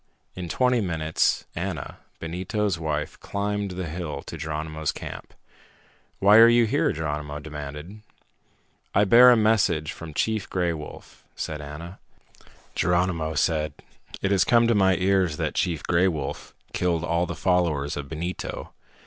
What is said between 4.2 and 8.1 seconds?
to Geronimo's camp. "Why are you here?" Geronimo demanded.